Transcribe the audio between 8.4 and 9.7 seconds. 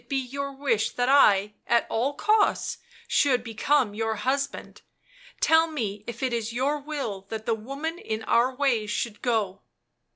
way should go